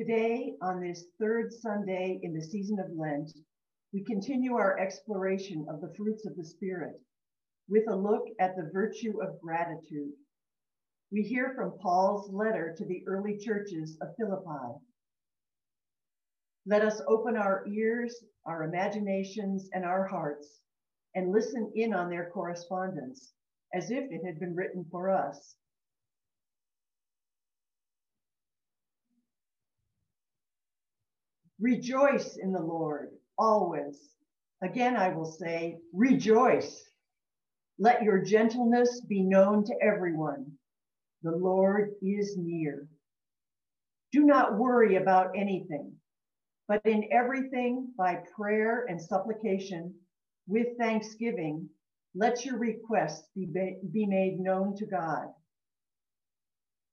Today, 0.00 0.54
on 0.62 0.80
this 0.80 1.04
third 1.20 1.52
Sunday 1.52 2.20
in 2.22 2.32
the 2.32 2.40
season 2.40 2.78
of 2.78 2.90
Lent, 2.96 3.30
we 3.92 4.02
continue 4.02 4.54
our 4.54 4.78
exploration 4.78 5.66
of 5.68 5.82
the 5.82 5.92
fruits 5.94 6.24
of 6.24 6.34
the 6.36 6.44
Spirit 6.44 6.98
with 7.68 7.86
a 7.86 7.94
look 7.94 8.24
at 8.40 8.56
the 8.56 8.70
virtue 8.72 9.20
of 9.20 9.38
gratitude. 9.42 10.14
We 11.12 11.20
hear 11.20 11.52
from 11.54 11.76
Paul's 11.82 12.32
letter 12.32 12.74
to 12.78 12.86
the 12.86 13.04
early 13.06 13.36
churches 13.36 13.98
of 14.00 14.16
Philippi. 14.16 14.80
Let 16.64 16.80
us 16.80 17.02
open 17.06 17.36
our 17.36 17.66
ears, 17.68 18.24
our 18.46 18.62
imaginations, 18.62 19.68
and 19.74 19.84
our 19.84 20.06
hearts 20.06 20.60
and 21.14 21.30
listen 21.30 21.72
in 21.74 21.92
on 21.92 22.08
their 22.08 22.30
correspondence 22.30 23.34
as 23.74 23.90
if 23.90 24.10
it 24.10 24.24
had 24.24 24.40
been 24.40 24.56
written 24.56 24.86
for 24.90 25.10
us. 25.10 25.56
Rejoice 31.60 32.36
in 32.36 32.52
the 32.52 32.62
Lord 32.62 33.10
always. 33.38 33.98
Again, 34.62 34.96
I 34.96 35.08
will 35.10 35.30
say, 35.30 35.78
rejoice. 35.92 36.82
Let 37.78 38.02
your 38.02 38.22
gentleness 38.22 39.00
be 39.02 39.22
known 39.22 39.64
to 39.64 39.74
everyone. 39.82 40.52
The 41.22 41.32
Lord 41.32 41.90
is 42.02 42.36
near. 42.38 42.88
Do 44.12 44.24
not 44.24 44.58
worry 44.58 44.96
about 44.96 45.32
anything, 45.36 45.92
but 46.66 46.84
in 46.84 47.08
everything, 47.12 47.92
by 47.96 48.22
prayer 48.34 48.86
and 48.88 49.00
supplication, 49.00 49.94
with 50.46 50.78
thanksgiving, 50.78 51.68
let 52.14 52.44
your 52.44 52.58
requests 52.58 53.28
be, 53.36 53.46
be 53.92 54.06
made 54.06 54.40
known 54.40 54.76
to 54.76 54.86
God. 54.86 55.28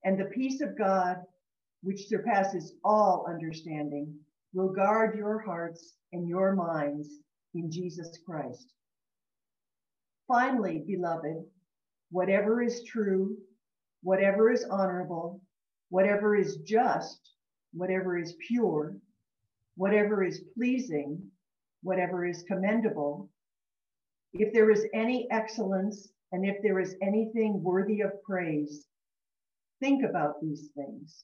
And 0.04 0.20
the 0.20 0.26
peace 0.26 0.62
of 0.62 0.77
God, 0.77 1.18
which 1.81 2.07
surpasses 2.07 2.73
all 2.84 3.26
understanding, 3.27 4.13
will 4.54 4.70
guard 4.70 5.16
your 5.16 5.40
hearts 5.40 5.94
and 6.13 6.27
your 6.27 6.55
minds 6.55 7.10
in 7.54 7.71
Jesus 7.71 8.18
Christ. 8.26 8.74
Finally, 10.27 10.84
beloved, 10.88 11.44
whatever 12.12 12.62
is 12.62 12.84
true, 12.84 13.38
whatever 14.04 14.52
is 14.52 14.66
honorable, 14.70 15.41
whatever 15.90 16.36
is 16.36 16.58
just, 16.58 17.20
whatever 17.74 18.18
is 18.18 18.36
pure, 18.48 18.96
whatever 19.76 20.24
is 20.24 20.44
pleasing, 20.55 21.21
whatever 21.84 22.26
is 22.26 22.43
commendable, 22.48 23.30
if 24.34 24.54
there 24.54 24.70
is 24.70 24.86
any 24.93 25.27
excellence 25.32 26.10
and 26.32 26.46
if 26.46 26.58
there 26.62 26.80
is 26.80 26.96
anything 27.02 27.62
worthy 27.64 28.02
of 28.02 28.12
praise, 28.24 28.86
think 29.80 30.04
about 30.04 30.41
these 30.41 30.70
things. 30.76 31.24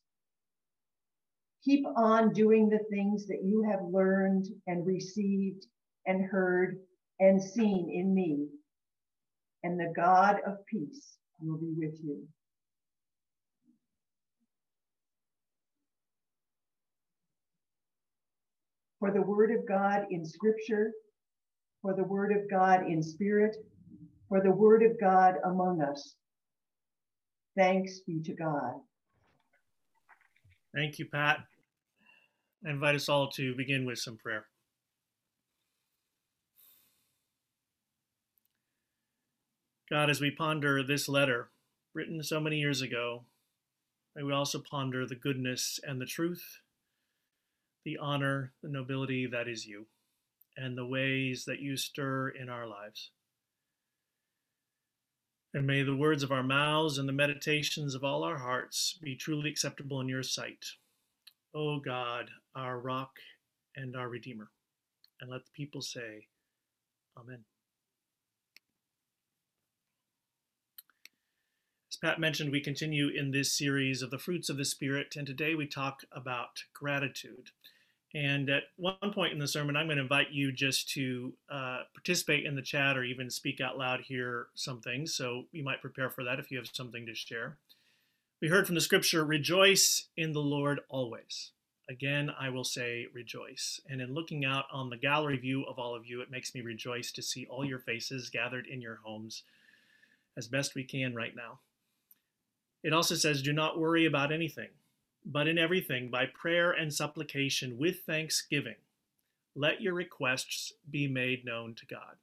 Keep 1.64 1.86
on 1.96 2.34
doing 2.34 2.68
the 2.68 2.84
things 2.90 3.26
that 3.28 3.44
you 3.44 3.64
have 3.64 3.80
learned 3.90 4.48
and 4.68 4.86
received 4.86 5.66
and 6.06 6.26
heard 6.26 6.78
and 7.20 7.42
seen 7.42 7.90
in 7.90 8.14
me. 8.14 8.48
And 9.64 9.80
the 9.80 9.94
God 9.96 10.42
of 10.46 10.66
peace 10.66 11.18
will 11.40 11.58
be 11.58 11.74
with 11.78 11.98
you. 12.04 12.22
For 19.00 19.12
the 19.12 19.22
word 19.22 19.52
of 19.52 19.66
God 19.66 20.06
in 20.12 20.26
scripture, 20.26 20.92
for 21.82 21.94
the 21.94 22.04
word 22.04 22.32
of 22.32 22.50
God 22.50 22.86
in 22.88 23.02
spirit, 23.02 23.56
for 24.28 24.42
the 24.42 24.52
word 24.52 24.84
of 24.84 25.00
God 25.00 25.36
among 25.46 25.82
us. 25.82 26.16
Thanks 27.58 28.00
be 28.00 28.22
to 28.24 28.34
God. 28.34 28.74
Thank 30.74 31.00
you, 31.00 31.06
Pat. 31.06 31.46
I 32.66 32.70
invite 32.70 32.96
us 32.96 33.10
all 33.10 33.28
to 33.32 33.56
begin 33.56 33.86
with 33.86 34.00
some 34.00 34.16
prayer. 34.16 34.46
God, 39.90 40.10
as 40.10 40.22
we 40.22 40.32
ponder 40.32 40.82
this 40.82 41.10
letter 41.10 41.50
written 41.94 42.24
so 42.24 42.40
many 42.40 42.60
years 42.60 42.82
ago, 42.82 43.26
may 44.16 44.24
we 44.24 44.32
also 44.32 44.60
ponder 44.60 45.06
the 45.06 45.16
goodness 45.16 45.78
and 45.86 46.00
the 46.00 46.06
truth, 46.06 46.62
the 47.84 47.98
honor, 47.98 48.54
the 48.64 48.70
nobility 48.70 49.28
that 49.28 49.48
is 49.50 49.66
you, 49.66 49.88
and 50.56 50.78
the 50.78 50.86
ways 50.86 51.44
that 51.46 51.60
you 51.60 51.76
stir 51.76 52.30
in 52.30 52.48
our 52.48 52.66
lives. 52.66 53.12
And 55.54 55.68
may 55.68 55.84
the 55.84 55.96
words 55.96 56.24
of 56.24 56.32
our 56.32 56.44
mouths 56.44 56.98
and 56.98 57.08
the 57.08 57.14
meditations 57.14 57.94
of 57.94 58.04
all 58.06 58.24
our 58.24 58.38
hearts 58.38 58.98
be 59.04 59.16
truly 59.16 59.50
acceptable 59.50 60.00
in 60.00 60.08
your 60.08 60.24
sight. 60.24 60.66
O 61.56 61.80
God, 61.80 62.30
our 62.56 62.80
rock 62.80 63.12
and 63.76 63.96
our 63.96 64.10
redeemer. 64.10 64.50
And 65.22 65.30
let 65.30 65.46
the 65.46 65.52
people 65.56 65.82
say, 65.82 66.28
Amen. 67.18 67.46
As 71.92 71.98
Pat 71.98 72.20
mentioned, 72.20 72.52
we 72.52 72.62
continue 72.62 73.10
in 73.10 73.32
this 73.32 73.56
series 73.58 74.02
of 74.02 74.12
the 74.12 74.18
fruits 74.18 74.50
of 74.50 74.58
the 74.58 74.66
Spirit, 74.66 75.16
and 75.16 75.28
today 75.28 75.56
we 75.56 75.68
talk 75.68 76.02
about 76.12 76.64
gratitude. 76.74 77.52
And 78.16 78.50
at 78.50 78.64
one 78.78 79.14
point 79.14 79.34
in 79.34 79.40
the 79.40 79.48
sermon, 79.48 79.76
I'm 79.76 79.88
going 79.88 79.98
to 79.98 80.04
invite 80.04 80.32
you 80.32 80.52
just 80.52 80.90
to 80.92 81.34
uh, 81.52 81.80
participate 81.96 82.46
in 82.46 82.56
the 82.56 82.62
chat 82.62 82.98
or 82.98 83.04
even 83.04 83.30
speak 83.30 83.62
out 83.62 83.78
loud 83.78 84.02
here 84.02 84.48
some 84.56 84.82
things. 84.82 85.16
So 85.16 85.44
you 85.52 85.64
might 85.64 85.82
prepare 85.82 86.10
for 86.10 86.24
that 86.24 86.40
if 86.40 86.52
you 86.52 86.58
have 86.58 86.70
something 86.74 87.06
to 87.08 87.16
share. 87.16 87.58
We 88.44 88.50
heard 88.50 88.66
from 88.66 88.76
the 88.76 88.82
scripture, 88.82 89.24
rejoice 89.24 90.10
in 90.18 90.34
the 90.34 90.42
Lord 90.42 90.82
always. 90.90 91.52
Again, 91.90 92.30
I 92.38 92.50
will 92.50 92.66
say 92.66 93.08
rejoice. 93.14 93.80
And 93.90 94.02
in 94.02 94.14
looking 94.14 94.44
out 94.44 94.66
on 94.70 94.90
the 94.90 94.98
gallery 94.98 95.38
view 95.38 95.64
of 95.64 95.80
all 95.80 95.96
of 95.96 96.06
you, 96.06 96.20
it 96.20 96.30
makes 96.30 96.54
me 96.54 96.60
rejoice 96.60 97.14
to 97.14 97.22
see 97.22 97.46
all 97.46 97.64
your 97.64 97.80
faces 97.80 98.30
gathered 98.30 98.68
in 98.68 98.82
your 98.82 99.00
homes 99.02 99.44
as 100.36 100.50
best 100.50 100.76
we 100.76 100.84
can 100.84 101.16
right 101.16 101.34
now. 101.34 101.60
It 102.84 102.92
also 102.92 103.16
says, 103.16 103.42
do 103.42 103.54
not 103.54 103.80
worry 103.80 104.06
about 104.06 104.34
anything, 104.34 104.72
but 105.26 105.48
in 105.48 105.58
everything, 105.58 106.10
by 106.10 106.26
prayer 106.26 106.74
and 106.74 106.94
supplication 106.94 107.78
with 107.78 108.02
thanksgiving, 108.02 108.76
let 109.56 109.80
your 109.80 109.94
requests 109.94 110.74
be 110.92 111.08
made 111.08 111.46
known 111.46 111.76
to 111.76 111.86
God. 111.86 112.18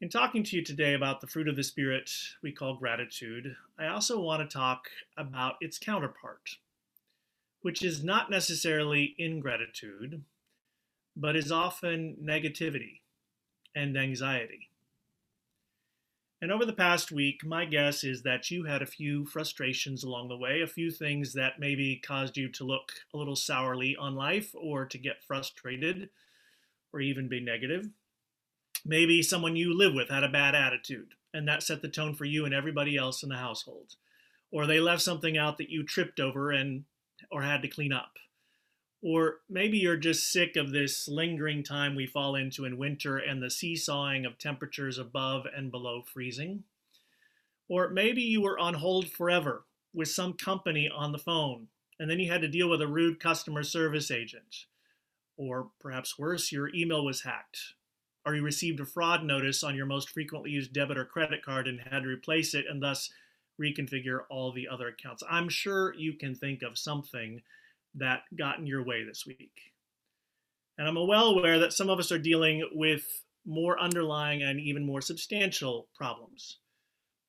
In 0.00 0.08
talking 0.08 0.44
to 0.44 0.54
you 0.54 0.62
today 0.62 0.94
about 0.94 1.20
the 1.20 1.26
fruit 1.26 1.48
of 1.48 1.56
the 1.56 1.64
Spirit 1.64 2.08
we 2.40 2.52
call 2.52 2.76
gratitude, 2.76 3.56
I 3.76 3.88
also 3.88 4.20
want 4.20 4.48
to 4.48 4.56
talk 4.56 4.84
about 5.16 5.56
its 5.60 5.76
counterpart, 5.76 6.58
which 7.62 7.82
is 7.82 8.04
not 8.04 8.30
necessarily 8.30 9.16
ingratitude, 9.18 10.22
but 11.16 11.34
is 11.34 11.50
often 11.50 12.16
negativity 12.22 13.00
and 13.74 13.98
anxiety. 13.98 14.70
And 16.40 16.52
over 16.52 16.64
the 16.64 16.72
past 16.72 17.10
week, 17.10 17.44
my 17.44 17.64
guess 17.64 18.04
is 18.04 18.22
that 18.22 18.52
you 18.52 18.66
had 18.66 18.82
a 18.82 18.86
few 18.86 19.26
frustrations 19.26 20.04
along 20.04 20.28
the 20.28 20.36
way, 20.36 20.60
a 20.60 20.68
few 20.68 20.92
things 20.92 21.32
that 21.32 21.58
maybe 21.58 21.96
caused 21.96 22.36
you 22.36 22.48
to 22.50 22.62
look 22.62 22.92
a 23.12 23.16
little 23.16 23.34
sourly 23.34 23.96
on 23.96 24.14
life 24.14 24.54
or 24.54 24.86
to 24.86 24.96
get 24.96 25.24
frustrated 25.24 26.10
or 26.92 27.00
even 27.00 27.28
be 27.28 27.40
negative. 27.40 27.88
Maybe 28.84 29.22
someone 29.22 29.56
you 29.56 29.76
live 29.76 29.94
with 29.94 30.08
had 30.08 30.24
a 30.24 30.28
bad 30.28 30.54
attitude, 30.54 31.14
and 31.34 31.46
that 31.48 31.62
set 31.62 31.82
the 31.82 31.88
tone 31.88 32.14
for 32.14 32.24
you 32.24 32.44
and 32.44 32.54
everybody 32.54 32.96
else 32.96 33.22
in 33.22 33.28
the 33.28 33.36
household. 33.36 33.94
Or 34.50 34.66
they 34.66 34.80
left 34.80 35.02
something 35.02 35.36
out 35.36 35.58
that 35.58 35.70
you 35.70 35.84
tripped 35.84 36.20
over 36.20 36.50
and 36.50 36.84
or 37.30 37.42
had 37.42 37.62
to 37.62 37.68
clean 37.68 37.92
up. 37.92 38.12
Or 39.02 39.36
maybe 39.48 39.78
you're 39.78 39.96
just 39.96 40.32
sick 40.32 40.56
of 40.56 40.72
this 40.72 41.06
lingering 41.06 41.62
time 41.62 41.94
we 41.94 42.06
fall 42.06 42.34
into 42.34 42.64
in 42.64 42.78
winter 42.78 43.16
and 43.16 43.42
the 43.42 43.50
seesawing 43.50 44.26
of 44.26 44.38
temperatures 44.38 44.98
above 44.98 45.46
and 45.54 45.70
below 45.70 46.02
freezing. 46.02 46.64
Or 47.68 47.90
maybe 47.90 48.22
you 48.22 48.40
were 48.40 48.58
on 48.58 48.74
hold 48.74 49.08
forever 49.08 49.64
with 49.92 50.08
some 50.08 50.32
company 50.32 50.88
on 50.88 51.12
the 51.12 51.18
phone, 51.18 51.68
and 51.98 52.10
then 52.10 52.18
you 52.18 52.30
had 52.30 52.40
to 52.40 52.48
deal 52.48 52.68
with 52.68 52.80
a 52.80 52.88
rude 52.88 53.20
customer 53.20 53.62
service 53.62 54.10
agent. 54.10 54.66
Or 55.36 55.70
perhaps 55.78 56.18
worse, 56.18 56.50
your 56.50 56.74
email 56.74 57.04
was 57.04 57.22
hacked, 57.22 57.74
or 58.24 58.34
you 58.34 58.42
received 58.42 58.80
a 58.80 58.86
fraud 58.86 59.24
notice 59.24 59.62
on 59.62 59.74
your 59.74 59.86
most 59.86 60.10
frequently 60.10 60.50
used 60.50 60.72
debit 60.72 60.98
or 60.98 61.04
credit 61.04 61.42
card 61.42 61.66
and 61.66 61.80
had 61.90 62.02
to 62.02 62.08
replace 62.08 62.54
it 62.54 62.66
and 62.68 62.82
thus 62.82 63.10
reconfigure 63.60 64.20
all 64.30 64.52
the 64.52 64.68
other 64.68 64.88
accounts. 64.88 65.22
I'm 65.28 65.48
sure 65.48 65.94
you 65.94 66.14
can 66.14 66.34
think 66.34 66.62
of 66.62 66.78
something 66.78 67.42
that 67.94 68.22
got 68.36 68.58
in 68.58 68.66
your 68.66 68.84
way 68.84 69.04
this 69.04 69.24
week. 69.26 69.72
And 70.76 70.86
I'm 70.86 70.94
well 70.94 71.30
aware 71.30 71.58
that 71.58 71.72
some 71.72 71.90
of 71.90 71.98
us 71.98 72.12
are 72.12 72.18
dealing 72.18 72.68
with 72.72 73.02
more 73.44 73.80
underlying 73.80 74.42
and 74.42 74.60
even 74.60 74.86
more 74.86 75.00
substantial 75.00 75.88
problems, 75.96 76.58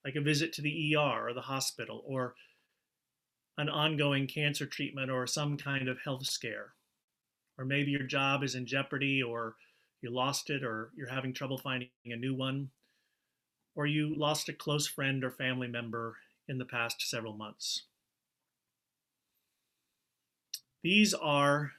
like 0.06 0.16
a 0.16 0.22
visit 0.22 0.54
to 0.54 0.62
the 0.62 0.96
ER 0.96 1.30
or 1.30 1.34
the 1.34 1.42
hospital, 1.42 2.04
or 2.06 2.36
an 3.58 3.70
ongoing 3.70 4.28
cancer 4.28 4.66
treatment 4.66 5.10
or 5.10 5.26
some 5.26 5.58
kind 5.58 5.88
of 5.88 5.98
health 6.04 6.26
scare. 6.26 6.74
Or 7.58 7.66
maybe 7.66 7.92
your 7.92 8.04
job 8.04 8.44
is 8.44 8.56
in 8.56 8.66
jeopardy, 8.66 9.22
or 9.24 9.56
you 10.02 10.10
lost 10.10 10.50
it, 10.50 10.64
or 10.64 10.92
you're 10.96 11.10
having 11.10 11.34
trouble 11.34 11.58
finding 11.58 11.90
a 12.06 12.16
new 12.16 12.34
one, 12.34 12.70
or 13.76 13.86
you 13.86 14.14
lost 14.16 14.50
a 14.50 14.54
close 14.54 14.88
friend 14.88 15.24
or 15.24 15.32
family 15.32 15.68
member 15.68 16.18
in 16.48 16.58
the 16.58 16.66
past 16.66 17.08
several 17.08 17.34
months. 17.34 17.84
These 20.82 21.14
are 21.14 21.74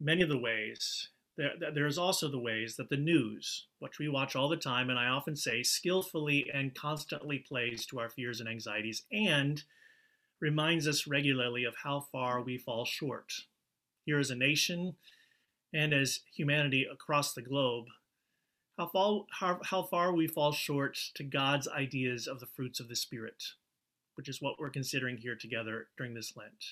many 0.00 0.22
of 0.22 0.28
the 0.28 0.38
ways. 0.38 1.08
There, 1.36 1.50
there's 1.74 1.98
also 1.98 2.28
the 2.28 2.38
ways 2.38 2.76
that 2.76 2.88
the 2.88 2.96
news, 2.96 3.66
which 3.80 3.98
we 3.98 4.08
watch 4.08 4.36
all 4.36 4.48
the 4.48 4.56
time, 4.56 4.88
and 4.88 4.98
I 4.98 5.08
often 5.08 5.34
say 5.34 5.64
skillfully 5.64 6.48
and 6.52 6.74
constantly 6.74 7.40
plays 7.40 7.84
to 7.86 7.98
our 7.98 8.08
fears 8.08 8.38
and 8.38 8.48
anxieties, 8.48 9.02
and 9.10 9.62
reminds 10.40 10.86
us 10.86 11.06
regularly 11.06 11.64
of 11.64 11.74
how 11.82 12.00
far 12.12 12.40
we 12.40 12.56
fall 12.56 12.84
short. 12.84 13.32
Here 14.04 14.18
as 14.18 14.30
a 14.30 14.36
nation 14.36 14.94
and 15.74 15.92
as 15.92 16.20
humanity 16.32 16.86
across 16.90 17.34
the 17.34 17.42
globe, 17.42 17.86
how 18.78 18.86
far, 18.86 19.24
how, 19.32 19.60
how 19.64 19.82
far 19.82 20.14
we 20.14 20.28
fall 20.28 20.52
short 20.52 20.96
to 21.16 21.24
God's 21.24 21.68
ideas 21.68 22.28
of 22.28 22.38
the 22.38 22.46
fruits 22.46 22.78
of 22.78 22.88
the 22.88 22.96
Spirit, 22.96 23.42
which 24.14 24.28
is 24.28 24.40
what 24.40 24.54
we're 24.58 24.70
considering 24.70 25.18
here 25.18 25.36
together 25.36 25.88
during 25.98 26.14
this 26.14 26.36
Lent. 26.36 26.64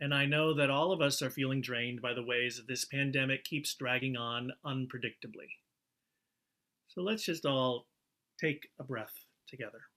And 0.00 0.14
I 0.14 0.24
know 0.24 0.54
that 0.54 0.70
all 0.70 0.92
of 0.92 1.02
us 1.02 1.20
are 1.20 1.28
feeling 1.28 1.60
drained 1.60 2.00
by 2.00 2.14
the 2.14 2.24
ways 2.24 2.56
that 2.56 2.66
this 2.66 2.86
pandemic 2.86 3.44
keeps 3.44 3.74
dragging 3.74 4.16
on 4.16 4.50
unpredictably. 4.64 5.50
So 6.88 7.02
let's 7.02 7.24
just 7.24 7.44
all 7.44 7.86
take 8.40 8.68
a 8.80 8.84
breath 8.84 9.12
together. 9.46 9.89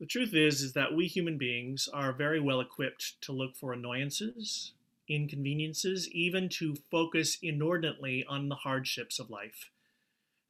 The 0.00 0.06
truth 0.06 0.34
is 0.34 0.62
is 0.62 0.72
that 0.72 0.94
we 0.94 1.06
human 1.06 1.38
beings 1.38 1.88
are 1.92 2.12
very 2.12 2.40
well 2.40 2.60
equipped 2.60 3.20
to 3.22 3.32
look 3.32 3.54
for 3.54 3.72
annoyances, 3.72 4.72
inconveniences, 5.08 6.08
even 6.10 6.48
to 6.48 6.74
focus 6.90 7.38
inordinately 7.40 8.24
on 8.24 8.48
the 8.48 8.56
hardships 8.56 9.20
of 9.20 9.30
life. 9.30 9.70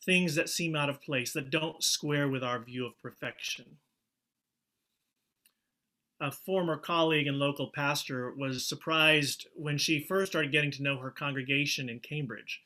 Things 0.02 0.34
that 0.36 0.48
seem 0.48 0.74
out 0.74 0.88
of 0.88 1.02
place, 1.02 1.32
that 1.34 1.50
don't 1.50 1.84
square 1.84 2.28
with 2.28 2.42
our 2.42 2.58
view 2.58 2.86
of 2.86 2.98
perfection 3.02 3.76
a 6.20 6.30
former 6.30 6.76
colleague 6.76 7.26
and 7.26 7.38
local 7.38 7.70
pastor 7.74 8.32
was 8.36 8.66
surprised 8.66 9.46
when 9.54 9.78
she 9.78 10.04
first 10.04 10.32
started 10.32 10.52
getting 10.52 10.70
to 10.70 10.82
know 10.82 10.98
her 10.98 11.10
congregation 11.10 11.88
in 11.88 11.98
Cambridge. 11.98 12.60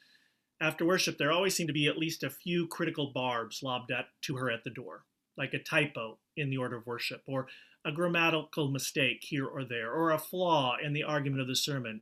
After 0.60 0.84
worship, 0.84 1.18
there 1.18 1.30
always 1.30 1.54
seemed 1.54 1.68
to 1.68 1.74
be 1.74 1.86
at 1.86 1.98
least 1.98 2.24
a 2.24 2.30
few 2.30 2.66
critical 2.66 3.12
barbs 3.14 3.62
lobbed 3.62 3.92
at, 3.92 4.06
to 4.22 4.36
her 4.36 4.50
at 4.50 4.64
the 4.64 4.70
door, 4.70 5.04
like 5.36 5.54
a 5.54 5.58
typo 5.58 6.18
in 6.36 6.50
the 6.50 6.58
order 6.58 6.76
of 6.76 6.86
worship, 6.86 7.22
or 7.26 7.46
a 7.84 7.92
grammatical 7.92 8.70
mistake 8.70 9.22
here 9.22 9.46
or 9.46 9.64
there, 9.64 9.92
or 9.92 10.10
a 10.10 10.18
flaw 10.18 10.76
in 10.82 10.92
the 10.92 11.02
argument 11.02 11.40
of 11.40 11.48
the 11.48 11.56
sermon, 11.56 12.00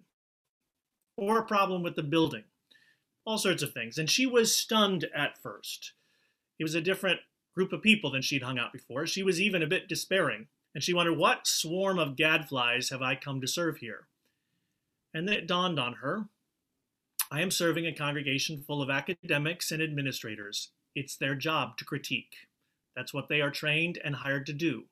or 1.17 1.38
a 1.38 1.44
problem 1.44 1.82
with 1.82 1.96
the 1.96 2.02
building, 2.02 2.44
all 3.25 3.38
sorts 3.38 3.62
of 3.62 3.73
things. 3.73 3.99
And 3.99 4.08
she 4.08 4.26
was 4.26 4.56
stunned 4.56 5.06
at 5.14 5.38
first. 5.38 5.93
It 6.58 6.64
was 6.64 6.75
a 6.75 6.81
different 6.81 7.20
group 7.55 7.73
of 7.73 7.82
people 7.82 8.11
than 8.11 8.23
she'd 8.23 8.43
hung 8.43 8.58
out 8.58 8.73
before. 8.73 9.06
She 9.06 9.23
was 9.23 9.40
even 9.40 9.62
a 9.62 9.67
bit 9.67 9.88
despairing 9.88 10.46
and 10.75 10.82
she 10.82 10.94
wondered, 10.94 11.19
What 11.19 11.46
swarm 11.46 11.99
of 11.99 12.17
gadflies 12.17 12.90
have 12.90 13.02
I 13.02 13.14
come 13.14 13.40
to 13.40 13.46
serve 13.46 13.78
here? 13.78 14.06
And 15.12 15.28
then 15.28 15.35
it 15.37 15.46
dawned 15.46 15.78
on 15.78 15.94
her 15.94 16.28
I 17.31 17.40
am 17.40 17.50
serving 17.50 17.87
a 17.87 17.94
congregation 17.94 18.62
full 18.67 18.82
of 18.82 18.90
academics 18.90 19.73
and 19.73 19.82
administrators. 19.82 20.69
It's 20.94 21.17
their 21.17 21.35
job 21.35 21.78
to 21.78 21.85
critique. 21.85 22.49
That's 22.94 23.15
what 23.15 23.29
they 23.29 23.41
are 23.41 23.50
trained 23.50 23.99
and 24.05 24.17
hired 24.17 24.47
to 24.47 24.53
do. 24.53 24.85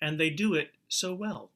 And 0.00 0.18
they 0.18 0.30
do 0.30 0.54
it 0.54 0.70
so 0.88 1.14
well. 1.14 1.50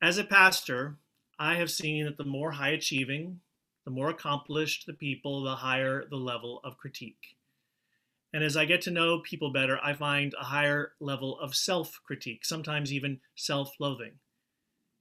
As 0.00 0.18
a 0.18 0.24
pastor, 0.24 0.96
I 1.38 1.56
have 1.56 1.70
seen 1.70 2.04
that 2.04 2.16
the 2.16 2.24
more 2.24 2.52
high 2.52 2.70
achieving, 2.70 3.40
the 3.84 3.90
more 3.90 4.10
accomplished 4.10 4.86
the 4.86 4.92
people, 4.92 5.42
the 5.42 5.56
higher 5.56 6.04
the 6.08 6.16
level 6.16 6.60
of 6.62 6.76
critique. 6.76 7.36
And 8.32 8.44
as 8.44 8.56
I 8.56 8.66
get 8.66 8.82
to 8.82 8.90
know 8.90 9.20
people 9.20 9.52
better, 9.52 9.78
I 9.82 9.94
find 9.94 10.34
a 10.38 10.44
higher 10.44 10.92
level 11.00 11.38
of 11.40 11.56
self 11.56 12.00
critique, 12.04 12.44
sometimes 12.44 12.92
even 12.92 13.20
self 13.34 13.74
loathing. 13.80 14.18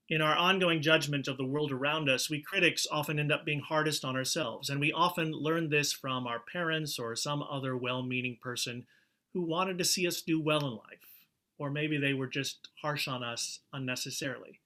In 0.09 0.21
our 0.21 0.37
ongoing 0.37 0.81
judgment 0.81 1.27
of 1.27 1.35
the 1.35 1.45
world 1.45 1.71
around 1.71 2.09
us, 2.09 2.29
we 2.29 2.41
critics 2.41 2.87
often 2.89 3.19
end 3.19 3.29
up 3.29 3.43
being 3.43 3.59
hardest 3.59 4.05
on 4.05 4.15
ourselves, 4.15 4.69
and 4.69 4.79
we 4.79 4.93
often 4.93 5.33
learn 5.33 5.69
this 5.69 5.91
from 5.91 6.25
our 6.25 6.39
parents 6.39 6.97
or 6.97 7.13
some 7.15 7.43
other 7.43 7.75
well 7.75 8.01
meaning 8.03 8.37
person 8.41 8.87
who 9.33 9.41
wanted 9.41 9.77
to 9.77 9.83
see 9.83 10.07
us 10.07 10.21
do 10.21 10.39
well 10.39 10.65
in 10.65 10.75
life, 10.75 11.25
or 11.57 11.69
maybe 11.69 11.97
they 11.97 12.13
were 12.13 12.27
just 12.27 12.69
harsh 12.81 13.05
on 13.05 13.21
us 13.21 13.59
unnecessarily. 13.73 14.61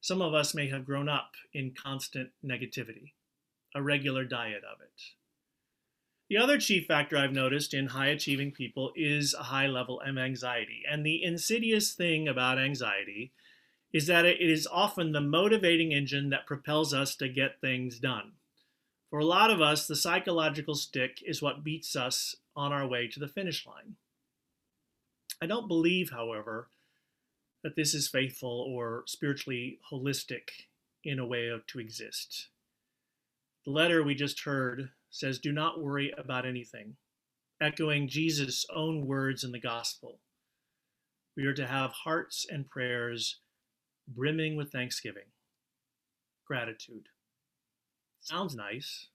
Some 0.00 0.22
of 0.22 0.32
us 0.32 0.54
may 0.54 0.68
have 0.68 0.86
grown 0.86 1.08
up 1.08 1.32
in 1.52 1.74
constant 1.74 2.30
negativity, 2.44 3.14
a 3.74 3.82
regular 3.82 4.24
diet 4.24 4.62
of 4.64 4.80
it. 4.80 5.02
The 6.28 6.38
other 6.38 6.58
chief 6.58 6.86
factor 6.86 7.16
I've 7.16 7.32
noticed 7.32 7.74
in 7.74 7.88
high 7.88 8.06
achieving 8.06 8.52
people 8.52 8.92
is 8.94 9.34
a 9.34 9.42
high 9.42 9.66
level 9.66 10.00
of 10.00 10.16
anxiety. 10.16 10.82
And 10.88 11.04
the 11.04 11.22
insidious 11.22 11.92
thing 11.92 12.28
about 12.28 12.58
anxiety 12.58 13.32
is 13.92 14.06
that 14.06 14.24
it 14.24 14.40
is 14.40 14.66
often 14.70 15.12
the 15.12 15.20
motivating 15.20 15.92
engine 15.92 16.30
that 16.30 16.46
propels 16.46 16.94
us 16.94 17.14
to 17.16 17.28
get 17.28 17.60
things 17.60 17.98
done. 17.98 18.32
For 19.10 19.18
a 19.18 19.24
lot 19.24 19.50
of 19.50 19.60
us, 19.60 19.86
the 19.86 19.96
psychological 19.96 20.74
stick 20.74 21.22
is 21.26 21.42
what 21.42 21.62
beats 21.62 21.94
us 21.94 22.36
on 22.56 22.72
our 22.72 22.86
way 22.86 23.08
to 23.08 23.20
the 23.20 23.28
finish 23.28 23.66
line. 23.66 23.96
I 25.42 25.46
don't 25.46 25.68
believe, 25.68 26.10
however, 26.10 26.68
that 27.62 27.76
this 27.76 27.94
is 27.94 28.08
faithful 28.08 28.66
or 28.68 29.04
spiritually 29.06 29.78
holistic 29.92 30.48
in 31.04 31.18
a 31.18 31.26
way 31.26 31.48
of 31.48 31.66
to 31.66 31.78
exist. 31.78 32.48
The 33.64 33.70
letter 33.70 34.02
we 34.02 34.14
just 34.14 34.40
heard 34.40 34.90
says, 35.10 35.38
Do 35.38 35.52
not 35.52 35.82
worry 35.82 36.12
about 36.16 36.46
anything, 36.46 36.96
echoing 37.60 38.08
Jesus' 38.08 38.64
own 38.74 39.06
words 39.06 39.44
in 39.44 39.52
the 39.52 39.60
gospel. 39.60 40.20
We 41.36 41.44
are 41.44 41.54
to 41.54 41.66
have 41.66 41.92
hearts 41.92 42.46
and 42.50 42.68
prayers 42.68 43.40
brimming 44.08 44.56
with 44.56 44.72
thanksgiving, 44.72 45.30
gratitude. 46.46 47.08
Sounds 48.20 48.54
nice, 48.54 49.08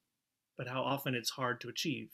but 0.57 0.67
how 0.67 0.81
often 0.81 1.15
it's 1.15 1.31
hard 1.31 1.61
to 1.61 1.69
achieve. 1.69 2.09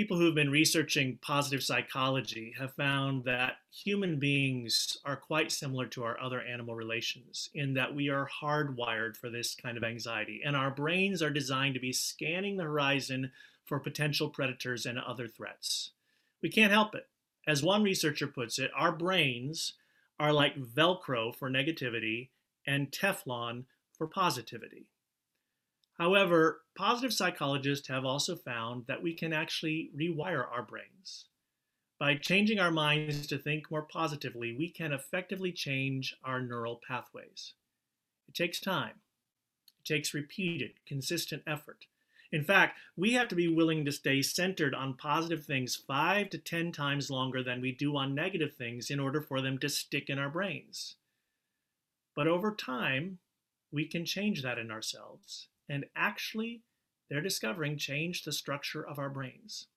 people 0.00 0.16
who 0.16 0.24
have 0.24 0.34
been 0.34 0.50
researching 0.50 1.18
positive 1.20 1.62
psychology 1.62 2.54
have 2.58 2.72
found 2.72 3.22
that 3.24 3.56
human 3.70 4.18
beings 4.18 4.96
are 5.04 5.14
quite 5.14 5.52
similar 5.52 5.84
to 5.84 6.02
our 6.02 6.18
other 6.18 6.40
animal 6.40 6.74
relations 6.74 7.50
in 7.52 7.74
that 7.74 7.94
we 7.94 8.08
are 8.08 8.26
hardwired 8.42 9.14
for 9.14 9.28
this 9.28 9.54
kind 9.54 9.76
of 9.76 9.84
anxiety, 9.84 10.40
and 10.42 10.56
our 10.56 10.70
brains 10.70 11.20
are 11.20 11.28
designed 11.28 11.74
to 11.74 11.80
be 11.80 11.92
scanning 11.92 12.56
the 12.56 12.64
horizon 12.64 13.30
for 13.66 13.78
potential 13.78 14.30
predators 14.30 14.86
and 14.86 14.98
other 14.98 15.28
threats. 15.28 15.90
We 16.40 16.48
can't 16.48 16.72
help 16.72 16.94
it. 16.94 17.06
As 17.46 17.62
one 17.62 17.82
researcher 17.82 18.26
puts 18.26 18.58
it, 18.58 18.70
our 18.76 18.92
brains 18.92 19.74
are 20.18 20.32
like 20.32 20.56
Velcro 20.56 21.34
for 21.34 21.50
negativity 21.50 22.28
and 22.66 22.90
Teflon 22.90 23.64
for 23.96 24.06
positivity. 24.06 24.90
However, 25.98 26.62
positive 26.74 27.12
psychologists 27.12 27.88
have 27.88 28.04
also 28.04 28.36
found 28.36 28.86
that 28.86 29.02
we 29.02 29.14
can 29.14 29.32
actually 29.32 29.90
rewire 29.94 30.50
our 30.50 30.62
brains. 30.62 31.26
By 31.98 32.14
changing 32.16 32.58
our 32.58 32.70
minds 32.70 33.26
to 33.26 33.36
think 33.36 33.70
more 33.70 33.82
positively, 33.82 34.56
we 34.56 34.70
can 34.70 34.92
effectively 34.92 35.52
change 35.52 36.16
our 36.24 36.40
neural 36.40 36.80
pathways. 36.88 37.52
It 38.28 38.34
takes 38.34 38.60
time. 38.60 39.02
It 39.78 39.84
takes 39.84 40.14
repeated, 40.14 40.72
consistent 40.86 41.42
effort. 41.46 41.84
In 42.32 42.44
fact, 42.44 42.78
we 42.96 43.12
have 43.14 43.28
to 43.28 43.34
be 43.34 43.48
willing 43.48 43.84
to 43.84 43.92
stay 43.92 44.22
centered 44.22 44.74
on 44.74 44.94
positive 44.94 45.44
things 45.44 45.74
five 45.74 46.30
to 46.30 46.38
10 46.38 46.70
times 46.72 47.10
longer 47.10 47.42
than 47.42 47.60
we 47.60 47.72
do 47.72 47.96
on 47.96 48.14
negative 48.14 48.54
things 48.54 48.90
in 48.90 49.00
order 49.00 49.20
for 49.20 49.40
them 49.40 49.58
to 49.58 49.68
stick 49.68 50.08
in 50.08 50.18
our 50.18 50.30
brains. 50.30 50.96
But 52.14 52.28
over 52.28 52.54
time, 52.54 53.18
we 53.72 53.86
can 53.86 54.04
change 54.04 54.42
that 54.42 54.58
in 54.58 54.70
ourselves 54.70 55.48
and 55.70 55.86
actually, 55.94 56.62
they're 57.08 57.20
discovering 57.20 57.78
change 57.78 58.24
the 58.24 58.32
structure 58.32 58.84
of 58.86 58.98
our 58.98 59.08
brains. 59.08 59.68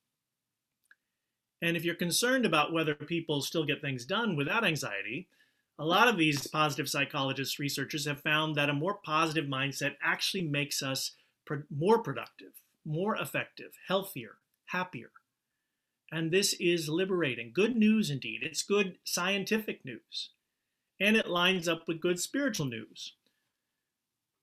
And 1.62 1.78
if 1.78 1.86
you're 1.86 1.96
concerned 1.96 2.46
about 2.46 2.74
whether 2.74 2.96
people 2.96 3.42
still 3.42 3.64
get 3.64 3.80
things 3.80 4.04
done 4.04 4.36
without 4.36 4.66
anxiety, 4.66 5.30
a 5.78 5.86
lot 5.86 6.08
of 6.08 6.18
these 6.18 6.48
positive 6.48 6.90
psychologists, 6.90 7.60
researchers 7.60 8.06
have 8.08 8.22
found 8.22 8.56
that 8.56 8.70
a 8.70 8.74
more 8.74 9.00
positive 9.06 9.46
mindset 9.46 9.96
actually 10.04 10.44
makes 10.44 10.82
us 10.82 11.12
pro- 11.46 11.64
more 11.70 12.00
productive, 12.00 12.54
more 12.86 13.16
effective, 13.16 13.72
healthier, 13.88 14.38
happier. 14.66 15.12
And 16.12 16.32
this 16.32 16.54
is 16.60 16.90
liberating. 16.90 17.52
Good 17.54 17.76
news 17.76 18.10
indeed. 18.10 18.42
It's 18.44 18.62
good 18.62 18.98
scientific 19.04 19.84
news. 19.84 20.30
And 21.00 21.18
it 21.18 21.28
lines 21.28 21.68
up 21.68 21.88
with 21.88 22.02
good 22.02 22.20
spiritual 22.20 22.68
news. 22.68 23.14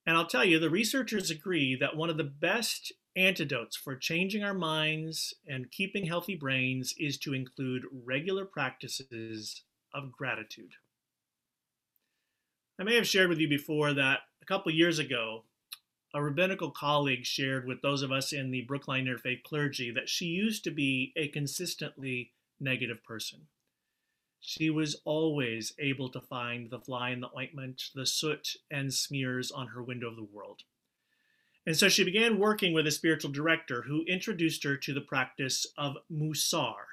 And 0.06 0.16
I'll 0.16 0.26
tell 0.26 0.44
you, 0.44 0.58
the 0.58 0.70
researchers 0.70 1.30
agree 1.30 1.76
that 1.76 1.96
one 1.96 2.10
of 2.10 2.16
the 2.16 2.24
best 2.24 2.92
antidotes 3.16 3.76
for 3.76 3.96
changing 3.96 4.42
our 4.42 4.54
minds 4.54 5.34
and 5.46 5.70
keeping 5.70 6.06
healthy 6.06 6.34
brains 6.34 6.94
is 6.98 7.18
to 7.18 7.34
include 7.34 7.84
regular 8.04 8.44
practices 8.44 9.62
of 9.92 10.12
gratitude. 10.12 10.72
I 12.80 12.82
may 12.82 12.96
have 12.96 13.06
shared 13.06 13.28
with 13.28 13.38
you 13.38 13.48
before 13.48 13.92
that 13.92 14.20
a 14.40 14.46
couple 14.46 14.72
years 14.72 14.98
ago, 14.98 15.44
a 16.12 16.22
rabbinical 16.22 16.70
colleague 16.70 17.24
shared 17.24 17.66
with 17.66 17.82
those 17.82 18.02
of 18.02 18.10
us 18.10 18.32
in 18.32 18.50
the 18.50 18.62
Brookline 18.62 19.06
Interfaith 19.06 19.42
clergy 19.42 19.90
that 19.90 20.08
she 20.08 20.26
used 20.26 20.64
to 20.64 20.70
be 20.70 21.12
a 21.16 21.28
consistently 21.28 22.32
negative 22.58 23.04
person. 23.04 23.46
She 24.40 24.70
was 24.70 25.00
always 25.04 25.74
able 25.78 26.08
to 26.08 26.20
find 26.20 26.70
the 26.70 26.80
fly 26.80 27.10
in 27.10 27.20
the 27.20 27.30
ointment, 27.36 27.90
the 27.94 28.06
soot 28.06 28.56
and 28.70 28.92
smears 28.92 29.50
on 29.50 29.68
her 29.68 29.82
window 29.82 30.08
of 30.08 30.16
the 30.16 30.24
world. 30.24 30.62
And 31.66 31.76
so 31.76 31.88
she 31.88 32.04
began 32.04 32.38
working 32.38 32.72
with 32.72 32.86
a 32.86 32.90
spiritual 32.90 33.30
director 33.30 33.82
who 33.82 34.04
introduced 34.06 34.64
her 34.64 34.76
to 34.78 34.94
the 34.94 35.02
practice 35.02 35.66
of 35.76 35.98
Mussar, 36.10 36.86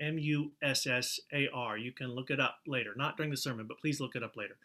M 0.00 0.18
U 0.18 0.52
S 0.62 0.86
S 0.86 1.20
A 1.32 1.48
R. 1.52 1.76
You 1.76 1.92
can 1.92 2.14
look 2.14 2.30
it 2.30 2.40
up 2.40 2.58
later, 2.66 2.94
not 2.96 3.16
during 3.16 3.30
the 3.30 3.36
sermon, 3.36 3.66
but 3.66 3.80
please 3.80 4.00
look 4.00 4.14
it 4.14 4.22
up 4.22 4.36
later. 4.36 4.56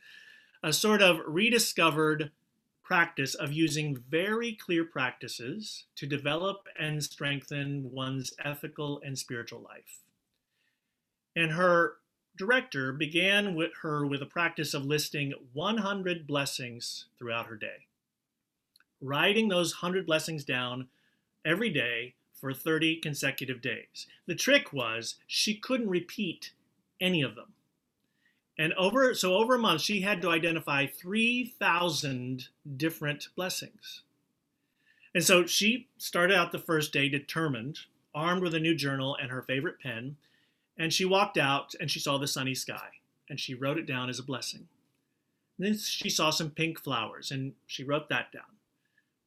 A 0.61 0.71
sort 0.71 1.01
of 1.01 1.19
rediscovered 1.25 2.31
practice 2.89 3.35
of 3.35 3.53
using 3.53 4.03
very 4.09 4.51
clear 4.51 4.83
practices 4.83 5.85
to 5.95 6.07
develop 6.07 6.67
and 6.79 7.03
strengthen 7.03 7.91
one's 7.91 8.33
ethical 8.43 8.99
and 9.05 9.15
spiritual 9.15 9.61
life. 9.61 10.01
And 11.35 11.51
her 11.51 11.97
director 12.35 12.91
began 12.91 13.53
with 13.53 13.69
her 13.83 14.07
with 14.07 14.23
a 14.23 14.25
practice 14.25 14.73
of 14.73 14.85
listing 14.85 15.35
100 15.53 16.25
blessings 16.25 17.05
throughout 17.19 17.45
her 17.45 17.55
day, 17.55 17.85
writing 18.99 19.49
those 19.49 19.83
100 19.83 20.07
blessings 20.07 20.43
down 20.43 20.87
every 21.45 21.69
day 21.69 22.15
for 22.33 22.55
30 22.55 23.01
consecutive 23.01 23.61
days. 23.61 24.07
The 24.25 24.33
trick 24.33 24.73
was 24.73 25.17
she 25.27 25.53
couldn't 25.53 25.91
repeat 25.91 26.53
any 26.99 27.21
of 27.21 27.35
them. 27.35 27.53
And 28.59 28.73
over 28.73 29.15
so 29.15 29.35
over 29.35 29.55
a 29.55 29.59
month 29.59 29.81
she 29.81 30.01
had 30.01 30.21
to 30.21 30.29
identify 30.29 30.85
3000 30.85 32.49
different 32.75 33.29
blessings. 33.35 34.03
And 35.15 35.23
so 35.23 35.45
she 35.45 35.87
started 35.97 36.35
out 36.35 36.51
the 36.51 36.59
first 36.59 36.93
day 36.93 37.07
determined, 37.09 37.79
armed 38.13 38.43
with 38.43 38.53
a 38.53 38.59
new 38.59 38.75
journal 38.75 39.17
and 39.19 39.31
her 39.31 39.41
favorite 39.41 39.79
pen, 39.81 40.17
and 40.77 40.93
she 40.93 41.05
walked 41.05 41.37
out 41.37 41.73
and 41.79 41.89
she 41.89 41.99
saw 41.99 42.17
the 42.17 42.27
sunny 42.27 42.53
sky 42.53 42.89
and 43.29 43.39
she 43.39 43.53
wrote 43.53 43.77
it 43.77 43.87
down 43.87 44.09
as 44.09 44.19
a 44.19 44.23
blessing. 44.23 44.67
then 45.57 45.77
she 45.77 46.09
saw 46.09 46.29
some 46.29 46.51
pink 46.51 46.79
flowers 46.79 47.31
and 47.31 47.53
she 47.65 47.83
wrote 47.83 48.09
that 48.09 48.31
down. 48.31 48.43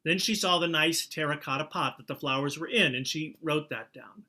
Then 0.04 0.18
she 0.18 0.34
saw 0.34 0.58
the 0.58 0.68
nice 0.68 1.06
terracotta 1.06 1.64
pot 1.64 1.96
that 1.96 2.06
the 2.06 2.16
flowers 2.16 2.58
were 2.58 2.66
in, 2.66 2.94
and 2.94 3.06
she 3.06 3.36
wrote 3.40 3.70
that 3.70 3.92
down. 3.92 4.24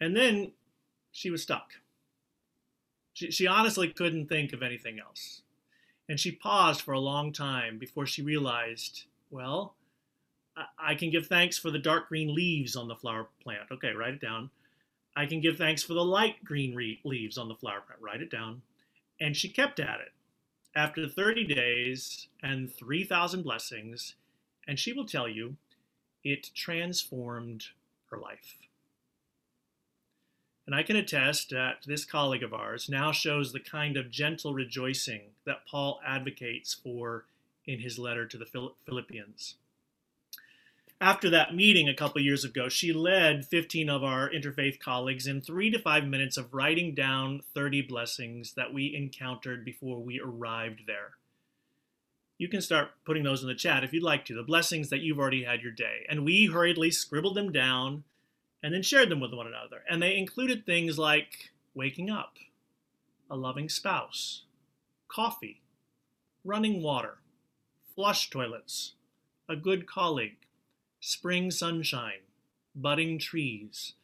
And 0.00 0.16
then 0.16 0.52
she 1.10 1.30
was 1.30 1.42
stuck. 1.42 1.72
She, 3.18 3.32
she 3.32 3.48
honestly 3.48 3.88
couldn't 3.88 4.28
think 4.28 4.52
of 4.52 4.62
anything 4.62 5.00
else. 5.00 5.42
And 6.08 6.20
she 6.20 6.30
paused 6.30 6.82
for 6.82 6.92
a 6.92 7.00
long 7.00 7.32
time 7.32 7.76
before 7.76 8.06
she 8.06 8.22
realized, 8.22 9.06
well, 9.28 9.74
I, 10.56 10.92
I 10.92 10.94
can 10.94 11.10
give 11.10 11.26
thanks 11.26 11.58
for 11.58 11.72
the 11.72 11.80
dark 11.80 12.08
green 12.08 12.32
leaves 12.32 12.76
on 12.76 12.86
the 12.86 12.94
flower 12.94 13.26
plant. 13.42 13.72
Okay, 13.72 13.90
write 13.90 14.14
it 14.14 14.20
down. 14.20 14.50
I 15.16 15.26
can 15.26 15.40
give 15.40 15.58
thanks 15.58 15.82
for 15.82 15.94
the 15.94 16.04
light 16.04 16.44
green 16.44 16.76
re- 16.76 17.00
leaves 17.02 17.36
on 17.36 17.48
the 17.48 17.56
flower 17.56 17.80
plant. 17.80 18.00
Write 18.00 18.22
it 18.22 18.30
down. 18.30 18.62
And 19.20 19.36
she 19.36 19.48
kept 19.48 19.80
at 19.80 19.98
it. 19.98 20.12
After 20.76 21.08
30 21.08 21.44
days 21.44 22.28
and 22.40 22.72
3,000 22.72 23.42
blessings, 23.42 24.14
and 24.68 24.78
she 24.78 24.92
will 24.92 25.06
tell 25.06 25.28
you 25.28 25.56
it 26.22 26.50
transformed 26.54 27.64
her 28.12 28.16
life. 28.16 28.58
And 30.68 30.74
I 30.74 30.82
can 30.82 30.96
attest 30.96 31.48
that 31.48 31.84
this 31.86 32.04
colleague 32.04 32.42
of 32.42 32.52
ours 32.52 32.90
now 32.90 33.10
shows 33.10 33.54
the 33.54 33.58
kind 33.58 33.96
of 33.96 34.10
gentle 34.10 34.52
rejoicing 34.52 35.30
that 35.46 35.66
Paul 35.66 35.98
advocates 36.06 36.74
for 36.74 37.24
in 37.64 37.78
his 37.80 37.98
letter 37.98 38.26
to 38.26 38.36
the 38.36 38.74
Philippians. 38.84 39.54
After 41.00 41.30
that 41.30 41.54
meeting 41.54 41.88
a 41.88 41.94
couple 41.94 42.20
years 42.20 42.44
ago, 42.44 42.68
she 42.68 42.92
led 42.92 43.46
15 43.46 43.88
of 43.88 44.04
our 44.04 44.28
interfaith 44.28 44.78
colleagues 44.78 45.26
in 45.26 45.40
three 45.40 45.70
to 45.70 45.78
five 45.78 46.04
minutes 46.04 46.36
of 46.36 46.52
writing 46.52 46.94
down 46.94 47.40
30 47.54 47.80
blessings 47.80 48.52
that 48.52 48.74
we 48.74 48.94
encountered 48.94 49.64
before 49.64 50.02
we 50.02 50.20
arrived 50.20 50.82
there 50.86 51.12
you 52.36 52.46
can 52.46 52.60
start 52.60 52.90
putting 53.04 53.24
those 53.24 53.42
in 53.42 53.48
the 53.48 53.54
chat 53.56 53.82
if 53.82 53.92
you'd 53.92 54.04
like 54.04 54.24
to, 54.24 54.32
the 54.32 54.44
blessings 54.44 54.90
that 54.90 55.00
you've 55.00 55.18
already 55.18 55.42
had 55.42 55.60
your 55.60 55.72
day. 55.72 56.06
And 56.08 56.24
we 56.24 56.46
hurriedly 56.46 56.92
scribbled 56.92 57.34
them 57.34 57.50
down 57.50 58.04
and 58.62 58.74
then 58.74 58.82
shared 58.82 59.08
them 59.08 59.20
with 59.20 59.32
one 59.32 59.46
another. 59.46 59.82
And 59.88 60.02
they 60.02 60.16
included 60.16 60.64
things 60.64 60.98
like 60.98 61.50
waking 61.74 62.10
up, 62.10 62.36
a 63.30 63.36
loving 63.36 63.68
spouse, 63.68 64.42
coffee, 65.08 65.62
running 66.44 66.82
water, 66.82 67.18
flush 67.94 68.30
toilets, 68.30 68.94
a 69.48 69.56
good 69.56 69.86
colleague, 69.86 70.36
spring 71.00 71.50
sunshine, 71.50 72.20
budding 72.74 73.18
trees, 73.18 73.94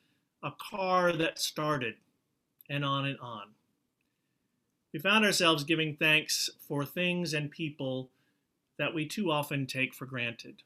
a 0.43 0.53
car 0.53 1.13
that 1.13 1.39
started, 1.39 1.95
and 2.69 2.85
on 2.85 3.07
and 3.07 3.19
on. 3.19 3.49
We 4.93 5.01
found 5.01 5.25
ourselves 5.25 5.65
giving 5.65 5.97
thanks 5.97 6.49
for 6.69 6.85
things 6.85 7.35
and 7.35 7.51
people 7.51 8.11
that 8.79 8.95
we 8.95 9.07
too 9.07 9.31
often 9.31 9.67
take 9.67 9.95
for 9.95 10.07
granted, 10.07 10.63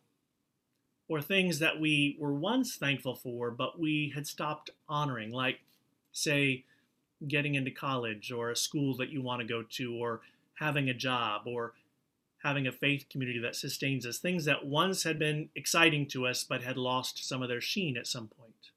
or 1.09 1.21
things 1.21 1.59
that 1.59 1.81
we 1.81 2.17
were 2.21 2.35
once 2.35 2.77
thankful 2.77 3.15
for 3.15 3.51
but 3.51 3.81
we 3.81 4.13
had 4.15 4.27
stopped 4.27 4.71
honoring, 4.89 5.33
like, 5.33 5.61
say, 6.13 6.65
getting 7.27 7.55
into 7.55 7.71
college 7.71 8.31
or 8.31 8.51
a 8.51 8.57
school 8.57 8.97
that 8.97 9.11
you 9.11 9.21
want 9.21 9.41
to 9.41 9.47
go 9.47 9.63
to, 9.63 9.95
or 9.95 10.21
having 10.55 10.89
a 10.89 10.95
job, 10.95 11.43
or 11.47 11.73
having 12.45 12.67
a 12.67 12.73
faith 12.73 13.07
community 13.11 13.41
that 13.41 13.57
sustains 13.57 14.07
us, 14.07 14.19
things 14.19 14.45
that 14.45 14.65
once 14.65 15.03
had 15.03 15.19
been 15.19 15.49
exciting 15.57 16.07
to 16.07 16.27
us 16.27 16.45
but 16.45 16.63
had 16.63 16.77
lost 16.77 17.27
some 17.27 17.43
of 17.43 17.49
their 17.49 17.61
sheen 17.61 17.97
at 17.97 18.07
some 18.07 18.29
point. 18.29 18.71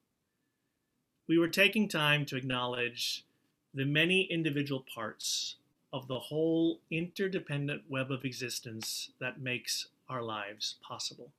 We 1.28 1.38
were 1.38 1.48
taking 1.48 1.88
time 1.88 2.26
to 2.26 2.36
acknowledge 2.36 3.24
the 3.72 3.84
many 3.84 4.22
individual 4.22 4.84
parts 4.92 5.56
of 5.92 6.08
the 6.08 6.18
whole 6.18 6.80
interdependent 6.90 7.82
web 7.88 8.10
of 8.10 8.24
existence 8.24 9.10
that 9.20 9.40
makes 9.40 9.86
our 10.08 10.22
lives 10.22 10.76
possible. 10.86 11.30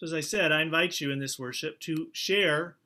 So, 0.00 0.06
as 0.06 0.14
I 0.14 0.20
said, 0.20 0.50
I 0.50 0.62
invite 0.62 1.02
you 1.02 1.10
in 1.10 1.18
this 1.18 1.38
worship 1.38 1.78
to 1.80 2.08
share 2.14 2.76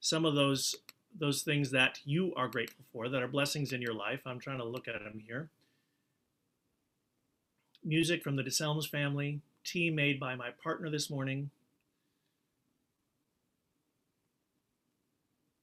some 0.00 0.24
of 0.24 0.34
those, 0.34 0.74
those 1.14 1.42
things 1.42 1.70
that 1.72 2.00
you 2.06 2.32
are 2.34 2.48
grateful 2.48 2.86
for, 2.90 3.10
that 3.10 3.22
are 3.22 3.28
blessings 3.28 3.74
in 3.74 3.82
your 3.82 3.92
life. 3.92 4.20
I'm 4.24 4.40
trying 4.40 4.56
to 4.56 4.64
look 4.64 4.88
at 4.88 5.04
them 5.04 5.22
here. 5.26 5.50
Music 7.84 8.24
from 8.24 8.36
the 8.36 8.42
DeSelms 8.42 8.88
family, 8.88 9.42
tea 9.64 9.90
made 9.90 10.18
by 10.18 10.34
my 10.34 10.48
partner 10.64 10.88
this 10.88 11.10
morning, 11.10 11.50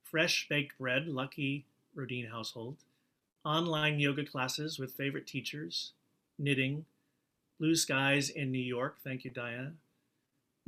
fresh 0.04 0.46
baked 0.48 0.78
bread, 0.78 1.08
lucky 1.08 1.66
Rodine 1.96 2.28
household, 2.28 2.76
online 3.44 4.00
yoga 4.00 4.26
classes 4.26 4.78
with 4.78 4.94
favorite 4.94 5.26
teachers, 5.26 5.94
knitting, 6.38 6.86
blue 7.58 7.76
skies 7.76 8.30
in 8.30 8.52
New 8.52 8.60
York. 8.60 8.98
Thank 9.04 9.26
you, 9.26 9.32
Diana. 9.32 9.72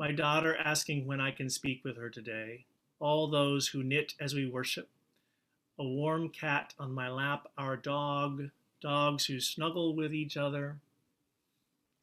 My 0.01 0.12
daughter 0.12 0.58
asking 0.58 1.05
when 1.05 1.22
I 1.22 1.29
can 1.29 1.48
speak 1.48 1.84
with 1.84 1.96
her 1.98 2.10
today. 2.10 2.65
All 3.00 3.27
those 3.27 3.67
who 3.67 3.84
knit 3.84 4.15
as 4.20 4.34
we 4.34 4.50
worship. 4.50 4.89
A 5.77 5.84
warm 5.84 6.29
cat 6.29 6.74
on 6.79 6.91
my 6.91 7.08
lap, 7.08 7.50
our 7.55 7.77
dog, 7.77 8.50
dogs 8.81 9.27
who 9.27 9.39
snuggle 9.39 9.96
with 9.96 10.12
each 10.12 10.38
other, 10.38 10.77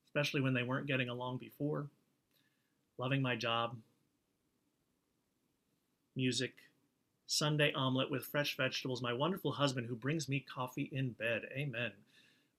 especially 0.07 0.41
when 0.41 0.55
they 0.55 0.63
weren't 0.63 0.87
getting 0.87 1.09
along 1.09 1.39
before. 1.39 1.89
Loving 2.99 3.21
my 3.21 3.35
job. 3.35 3.77
Music, 6.15 6.53
Sunday 7.27 7.73
omelet 7.73 8.13
with 8.13 8.25
fresh 8.25 8.57
vegetables. 8.57 9.03
My 9.03 9.13
wonderful 9.13 9.51
husband 9.51 9.89
who 9.89 9.97
brings 9.97 10.29
me 10.29 10.47
coffee 10.49 10.89
in 10.93 11.11
bed. 11.11 11.49
Amen. 11.51 11.91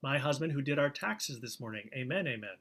My 0.01 0.17
husband 0.17 0.51
who 0.51 0.62
did 0.62 0.79
our 0.79 0.89
taxes 0.89 1.39
this 1.39 1.62
morning. 1.62 1.89
Amen. 1.96 2.27
Amen. 2.27 2.58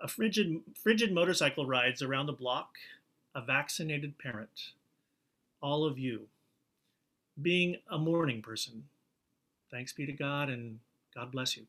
A 0.00 0.08
frigid, 0.08 0.60
frigid 0.74 1.12
motorcycle 1.12 1.66
rides 1.66 2.02
around 2.02 2.26
the 2.26 2.32
block. 2.32 2.76
A 3.34 3.40
vaccinated 3.40 4.18
parent. 4.18 4.72
All 5.60 5.84
of 5.84 5.98
you. 5.98 6.28
Being 7.40 7.76
a 7.90 7.98
morning 7.98 8.42
person. 8.42 8.84
Thanks 9.70 9.92
be 9.92 10.06
to 10.06 10.12
God 10.12 10.48
and 10.48 10.80
God 11.14 11.32
bless 11.32 11.56
you. 11.56 11.66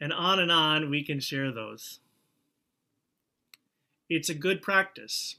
And 0.00 0.12
on 0.12 0.38
and 0.38 0.52
on 0.52 0.90
we 0.90 1.02
can 1.02 1.20
share 1.20 1.50
those. 1.50 2.00
It's 4.08 4.28
a 4.28 4.34
good 4.34 4.60
practice 4.60 5.36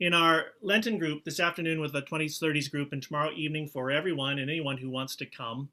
in 0.00 0.14
our 0.14 0.46
Lenten 0.62 0.98
group 0.98 1.24
this 1.24 1.40
afternoon 1.40 1.80
with 1.80 1.92
the 1.92 2.02
20s, 2.02 2.40
30s 2.40 2.70
group, 2.70 2.92
and 2.92 3.02
tomorrow 3.02 3.32
evening 3.32 3.66
for 3.66 3.90
everyone 3.90 4.38
and 4.38 4.50
anyone 4.50 4.78
who 4.78 4.90
wants 4.90 5.16
to 5.16 5.26
come, 5.26 5.70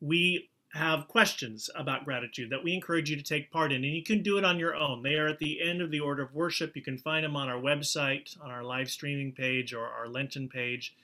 we 0.00 0.50
have 0.74 1.06
questions 1.06 1.70
about 1.76 2.04
gratitude 2.04 2.50
that 2.50 2.64
we 2.64 2.74
encourage 2.74 3.08
you 3.08 3.16
to 3.16 3.22
take 3.22 3.52
part 3.52 3.70
in, 3.70 3.84
and 3.84 3.94
you 3.94 4.02
can 4.02 4.22
do 4.22 4.38
it 4.38 4.44
on 4.44 4.58
your 4.58 4.74
own. 4.74 5.02
They 5.02 5.14
are 5.14 5.28
at 5.28 5.38
the 5.38 5.62
end 5.62 5.80
of 5.80 5.92
the 5.92 6.00
order 6.00 6.24
of 6.24 6.34
worship. 6.34 6.74
You 6.74 6.82
can 6.82 6.98
find 6.98 7.24
them 7.24 7.36
on 7.36 7.48
our 7.48 7.60
website, 7.60 8.36
on 8.42 8.50
our 8.50 8.64
live 8.64 8.90
streaming 8.90 9.30
page, 9.30 9.72
or 9.72 9.86
our 9.86 10.08
Lenten 10.08 10.48
page. 10.48 10.96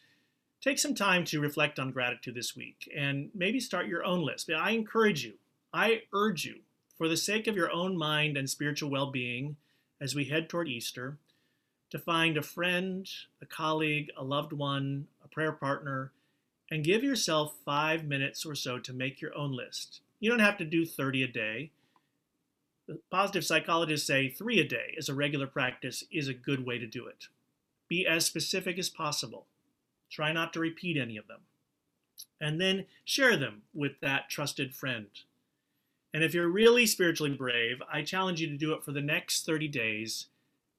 Take 0.60 0.80
some 0.80 0.94
time 0.94 1.24
to 1.26 1.40
reflect 1.40 1.78
on 1.78 1.92
gratitude 1.92 2.34
this 2.34 2.56
week 2.56 2.90
and 2.94 3.30
maybe 3.32 3.60
start 3.60 3.86
your 3.86 4.04
own 4.04 4.24
list. 4.24 4.50
I 4.50 4.72
encourage 4.72 5.24
you, 5.24 5.34
I 5.72 6.02
urge 6.12 6.44
you, 6.44 6.56
for 6.98 7.08
the 7.08 7.16
sake 7.16 7.46
of 7.46 7.56
your 7.56 7.70
own 7.70 7.96
mind 7.96 8.36
and 8.36 8.50
spiritual 8.50 8.90
well 8.90 9.10
being, 9.10 9.56
as 10.00 10.16
we 10.16 10.24
head 10.24 10.48
toward 10.48 10.68
Easter, 10.68 11.16
to 11.90 11.98
find 11.98 12.36
a 12.36 12.42
friend, 12.42 13.08
a 13.40 13.46
colleague, 13.46 14.10
a 14.16 14.24
loved 14.24 14.52
one, 14.52 15.06
a 15.24 15.28
prayer 15.28 15.52
partner, 15.52 16.10
and 16.70 16.84
give 16.84 17.02
yourself 17.02 17.56
five 17.64 18.04
minutes 18.04 18.46
or 18.46 18.54
so 18.54 18.78
to 18.78 18.92
make 18.92 19.20
your 19.20 19.36
own 19.36 19.52
list. 19.52 20.00
You 20.20 20.30
don't 20.30 20.38
have 20.40 20.58
to 20.58 20.64
do 20.64 20.86
30 20.86 21.24
a 21.24 21.28
day. 21.28 21.70
Positive 23.10 23.44
psychologists 23.44 24.06
say 24.06 24.28
three 24.28 24.60
a 24.60 24.64
day 24.66 24.94
as 24.98 25.08
a 25.08 25.14
regular 25.14 25.46
practice 25.46 26.04
is 26.12 26.28
a 26.28 26.34
good 26.34 26.64
way 26.64 26.78
to 26.78 26.86
do 26.86 27.06
it. 27.06 27.26
Be 27.88 28.06
as 28.06 28.26
specific 28.26 28.78
as 28.78 28.88
possible. 28.88 29.46
Try 30.10 30.32
not 30.32 30.52
to 30.52 30.60
repeat 30.60 30.96
any 30.96 31.16
of 31.16 31.26
them. 31.26 31.40
And 32.40 32.60
then 32.60 32.86
share 33.04 33.36
them 33.36 33.62
with 33.74 34.00
that 34.00 34.28
trusted 34.28 34.74
friend. 34.74 35.06
And 36.12 36.24
if 36.24 36.34
you're 36.34 36.48
really 36.48 36.86
spiritually 36.86 37.34
brave, 37.34 37.80
I 37.92 38.02
challenge 38.02 38.40
you 38.40 38.48
to 38.48 38.56
do 38.56 38.72
it 38.72 38.84
for 38.84 38.92
the 38.92 39.00
next 39.00 39.46
30 39.46 39.68
days 39.68 40.26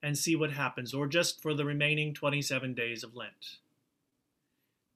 and 0.03 0.17
see 0.17 0.35
what 0.35 0.51
happens, 0.51 0.93
or 0.93 1.07
just 1.07 1.41
for 1.41 1.53
the 1.53 1.65
remaining 1.65 2.13
27 2.13 2.73
days 2.73 3.03
of 3.03 3.15
Lent. 3.15 3.59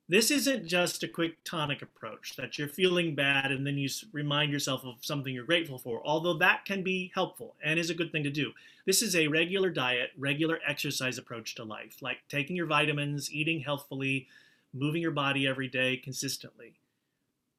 This 0.07 0.29
isn't 0.29 0.67
just 0.67 1.01
a 1.01 1.07
quick 1.07 1.43
tonic 1.43 1.81
approach 1.81 2.35
that 2.35 2.59
you're 2.59 2.67
feeling 2.67 3.15
bad 3.15 3.51
and 3.51 3.65
then 3.65 3.75
you 3.75 3.89
remind 4.11 4.51
yourself 4.51 4.85
of 4.85 5.03
something 5.03 5.33
you're 5.33 5.45
grateful 5.45 5.79
for, 5.79 6.05
although 6.05 6.35
that 6.35 6.63
can 6.63 6.83
be 6.83 7.11
helpful 7.15 7.55
and 7.63 7.79
is 7.79 7.89
a 7.89 7.95
good 7.95 8.11
thing 8.11 8.23
to 8.23 8.29
do. 8.29 8.51
This 8.85 9.01
is 9.01 9.15
a 9.15 9.27
regular 9.27 9.71
diet, 9.71 10.11
regular 10.15 10.59
exercise 10.67 11.17
approach 11.17 11.55
to 11.55 11.63
life, 11.63 12.03
like 12.03 12.19
taking 12.29 12.55
your 12.55 12.67
vitamins, 12.67 13.33
eating 13.33 13.61
healthfully, 13.61 14.27
moving 14.75 15.01
your 15.01 15.09
body 15.09 15.47
every 15.47 15.67
day 15.67 15.97
consistently. 15.97 16.75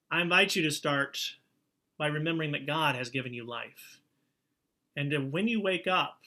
I 0.09 0.21
invite 0.21 0.55
you 0.55 0.63
to 0.63 0.71
start 0.71 1.19
by 1.99 2.07
remembering 2.07 2.53
that 2.53 2.67
God 2.67 2.95
has 2.95 3.11
given 3.11 3.35
you 3.35 3.45
life. 3.45 3.99
And 4.97 5.13
uh, 5.13 5.19
when 5.19 5.49
you 5.49 5.61
wake 5.61 5.89
up, 5.89 6.19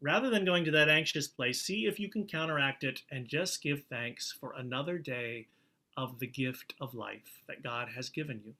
rather 0.00 0.30
than 0.30 0.44
going 0.44 0.64
to 0.64 0.70
that 0.70 0.88
anxious 0.88 1.28
place, 1.28 1.60
see 1.60 1.86
if 1.86 2.00
you 2.00 2.08
can 2.08 2.26
counteract 2.26 2.84
it 2.84 3.02
and 3.10 3.28
just 3.28 3.62
give 3.62 3.84
thanks 3.84 4.32
for 4.32 4.54
another 4.54 4.98
day 4.98 5.46
of 5.96 6.18
the 6.18 6.26
gift 6.26 6.74
of 6.80 6.94
life 6.94 7.42
that 7.46 7.62
God 7.62 7.90
has 7.94 8.08
given 8.08 8.40
you. 8.44 8.54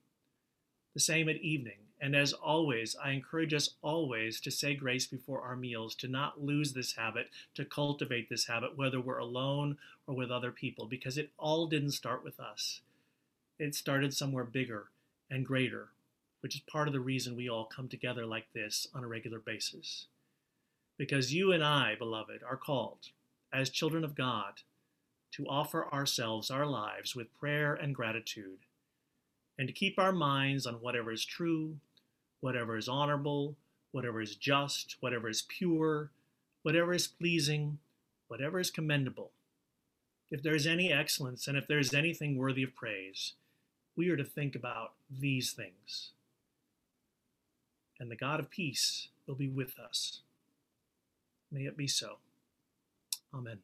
The 0.95 1.01
same 1.01 1.29
at 1.29 1.37
evening. 1.37 1.79
And 2.03 2.17
as 2.17 2.33
always, 2.33 2.97
I 3.03 3.11
encourage 3.11 3.53
us 3.53 3.75
always 3.83 4.41
to 4.41 4.51
say 4.51 4.75
grace 4.75 5.07
before 5.07 5.43
our 5.43 5.55
meals, 5.55 5.95
to 5.97 6.09
not 6.09 6.43
lose 6.43 6.73
this 6.73 6.97
habit, 6.97 7.29
to 7.55 7.65
cultivate 7.65 8.31
this 8.31 8.47
habit, 8.47 8.77
whether 8.77 9.01
we're 9.01 9.19
alone 9.19 9.77
or 10.07 10.15
with 10.15 10.31
other 10.31 10.51
people, 10.51 10.87
because 10.87 11.19
it 11.19 11.31
all 11.39 11.67
didn't 11.67 11.93
start 11.93 12.25
with 12.25 12.41
us. 12.41 12.81
It 13.59 13.75
started 13.75 14.15
somewhere 14.15 14.45
bigger 14.45 14.89
and 15.31 15.45
greater, 15.45 15.89
which 16.41 16.55
is 16.55 16.63
part 16.63 16.89
of 16.89 16.95
the 16.95 17.01
reason 17.01 17.37
we 17.37 17.51
all 17.51 17.67
come 17.67 17.89
together 17.89 18.25
like 18.25 18.47
this 18.55 18.89
on 18.95 19.05
a 19.05 19.09
regular 19.09 19.39
basis. 19.39 20.07
Because 21.01 21.33
you 21.33 21.51
and 21.51 21.65
I, 21.65 21.95
beloved, 21.95 22.43
are 22.47 22.59
called, 22.59 23.09
as 23.55 23.71
children 23.71 24.05
of 24.05 24.15
God, 24.15 24.61
to 25.33 25.47
offer 25.47 25.91
ourselves, 25.91 26.51
our 26.51 26.67
lives, 26.67 27.17
with 27.17 27.33
prayer 27.33 27.73
and 27.73 27.95
gratitude, 27.95 28.67
and 29.59 29.67
to 29.67 29.73
keep 29.73 29.99
our 29.99 30.13
minds 30.13 30.67
on 30.67 30.75
whatever 30.75 31.11
is 31.11 31.25
true, 31.25 31.77
whatever 32.43 32.77
is 32.77 32.87
honorable, 32.87 33.57
whatever 33.93 34.21
is 34.21 34.37
just, 34.37 34.99
whatever 35.01 35.31
is 35.31 35.41
pure, 35.49 36.11
whatever 36.65 36.93
is 36.93 37.07
pleasing, 37.07 37.79
whatever 38.29 38.61
is 38.61 38.71
commendable. 38.71 39.31
If 40.31 40.43
there 40.43 40.55
is 40.55 40.67
any 40.67 40.93
excellence 40.93 41.49
and 41.49 41.57
if 41.57 41.67
there 41.67 41.79
is 41.79 41.95
anything 41.95 42.37
worthy 42.37 42.63
of 42.63 42.75
praise, 42.75 43.33
we 43.97 44.11
are 44.11 44.19
to 44.19 44.25
think 44.25 44.55
about 44.55 44.93
these 45.11 45.53
things. 45.53 46.11
And 47.99 48.11
the 48.11 48.17
God 48.17 48.39
of 48.39 48.51
peace 48.51 49.09
will 49.27 49.35
be 49.35 49.49
with 49.49 49.79
us. 49.79 50.21
May 51.51 51.63
it 51.63 51.77
be 51.77 51.89
so. 51.89 52.19
Amen. 53.35 53.59